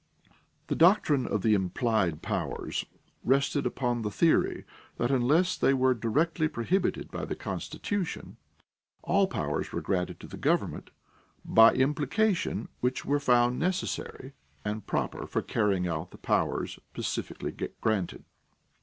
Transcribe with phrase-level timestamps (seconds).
[0.65, 2.87] The doctrine of the "implied powers"
[3.23, 4.65] rested upon the theory
[4.97, 8.37] that unless they were directly prohibited by the Constitution,
[9.03, 10.89] all powers were granted to the government
[11.45, 14.33] by implication which were found necessary
[14.65, 18.23] and proper for carrying out the powers specifically granted.